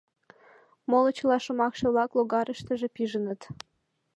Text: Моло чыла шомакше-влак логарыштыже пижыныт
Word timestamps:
Моло 0.89 1.09
чыла 1.17 1.37
шомакше-влак 1.45 2.11
логарыштыже 2.17 2.87
пижыныт 2.95 3.41